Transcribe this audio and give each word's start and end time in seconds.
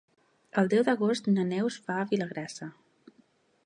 El 0.61 0.71
deu 0.71 0.85
d'agost 0.87 1.29
na 1.35 1.47
Neus 1.51 1.79
va 1.91 2.01
a 2.01 2.09
Vilagrassa. 2.15 2.75